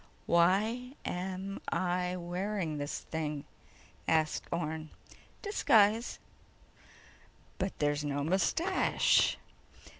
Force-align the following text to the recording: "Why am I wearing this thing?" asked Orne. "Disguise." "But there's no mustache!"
"Why 0.25 0.93
am 1.05 1.61
I 1.71 2.17
wearing 2.17 2.79
this 2.79 3.01
thing?" 3.01 3.43
asked 4.07 4.45
Orne. 4.51 4.89
"Disguise." 5.43 6.17
"But 7.59 7.77
there's 7.77 8.03
no 8.03 8.23
mustache!" 8.23 9.37